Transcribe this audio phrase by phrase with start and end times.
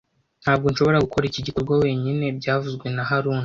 [0.43, 3.39] Ntabwo nshobora gukora iki gikorwa wenyine byavuzwe na haruna